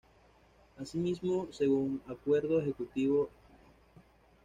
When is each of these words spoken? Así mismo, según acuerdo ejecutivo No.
Así 0.79 0.97
mismo, 0.97 1.47
según 1.51 2.01
acuerdo 2.07 2.59
ejecutivo 2.59 3.29
No. 3.53 4.01